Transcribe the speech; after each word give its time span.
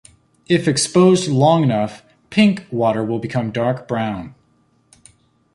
If 0.47 0.67
exposed 0.67 1.27
long 1.29 1.61
enough, 1.61 2.01
"pink" 2.31 2.65
water 2.71 3.03
will 3.05 3.19
become 3.19 3.51
dark 3.51 3.87
brown. 3.87 4.33